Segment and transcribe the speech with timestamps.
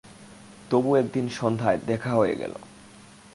[0.69, 2.53] তবু একদিন সন্ধ্যায় দেখা হয়ে গেল।